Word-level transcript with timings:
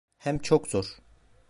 Hem 0.17 0.39
çok 0.39 0.67
zor… 0.67 0.85